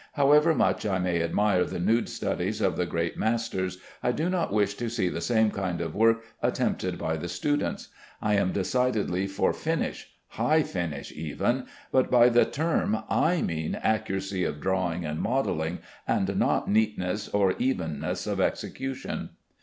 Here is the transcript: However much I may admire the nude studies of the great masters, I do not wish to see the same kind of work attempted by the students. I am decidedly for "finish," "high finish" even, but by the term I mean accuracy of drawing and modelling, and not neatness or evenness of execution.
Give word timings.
However 0.13 0.55
much 0.55 0.83
I 0.83 0.97
may 0.97 1.21
admire 1.21 1.63
the 1.63 1.77
nude 1.79 2.09
studies 2.09 2.59
of 2.59 2.75
the 2.75 2.87
great 2.87 3.17
masters, 3.19 3.77
I 4.01 4.11
do 4.11 4.31
not 4.31 4.51
wish 4.51 4.73
to 4.77 4.89
see 4.89 5.09
the 5.09 5.21
same 5.21 5.51
kind 5.51 5.79
of 5.79 5.93
work 5.93 6.23
attempted 6.41 6.97
by 6.97 7.17
the 7.17 7.27
students. 7.29 7.89
I 8.19 8.33
am 8.33 8.51
decidedly 8.51 9.27
for 9.27 9.53
"finish," 9.53 10.09
"high 10.29 10.63
finish" 10.63 11.11
even, 11.11 11.67
but 11.91 12.09
by 12.09 12.29
the 12.29 12.45
term 12.45 12.97
I 13.11 13.43
mean 13.43 13.75
accuracy 13.75 14.43
of 14.43 14.59
drawing 14.59 15.05
and 15.05 15.21
modelling, 15.21 15.77
and 16.07 16.35
not 16.35 16.67
neatness 16.67 17.27
or 17.27 17.51
evenness 17.59 18.25
of 18.25 18.41
execution. 18.41 19.29